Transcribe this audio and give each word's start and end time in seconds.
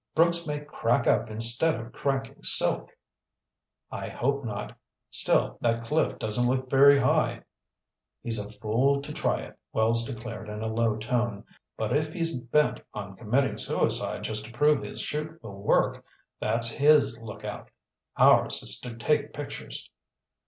Brooks 0.15 0.47
may 0.47 0.61
crack 0.61 1.05
up 1.05 1.29
instead 1.29 1.79
of 1.79 1.91
cracking 1.91 2.41
silk." 2.41 2.89
"I 3.91 4.09
hope 4.09 4.43
not. 4.43 4.75
Still, 5.11 5.59
that 5.61 5.85
cliff 5.85 6.17
doesn't 6.17 6.49
look 6.49 6.71
very 6.71 6.97
high." 6.97 7.43
"He's 8.23 8.39
a 8.39 8.49
fool 8.49 9.03
to 9.03 9.13
try 9.13 9.41
it," 9.41 9.59
Wells 9.73 10.03
declared 10.03 10.49
in 10.49 10.63
a 10.63 10.73
low 10.73 10.95
tone. 10.97 11.45
"But 11.77 11.95
if 11.95 12.13
he's 12.13 12.35
bent 12.35 12.81
on 12.95 13.15
committing 13.15 13.59
suicide 13.59 14.23
just 14.23 14.43
to 14.45 14.51
prove 14.51 14.81
his 14.81 14.99
'chute 15.01 15.37
will 15.43 15.61
work, 15.61 16.03
that's 16.39 16.69
his 16.71 17.19
lookout. 17.21 17.69
Ours 18.17 18.63
is 18.63 18.79
to 18.79 18.95
take 18.95 19.33
pictures." 19.33 19.87